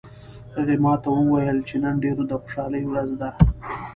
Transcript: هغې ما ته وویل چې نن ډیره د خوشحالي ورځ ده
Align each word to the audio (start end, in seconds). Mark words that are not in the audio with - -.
هغې 0.55 0.75
ما 0.83 0.93
ته 1.03 1.09
وویل 1.11 1.57
چې 1.67 1.75
نن 1.83 1.93
ډیره 2.03 2.23
د 2.27 2.31
خوشحالي 2.41 2.81
ورځ 2.87 3.09
ده 3.21 3.29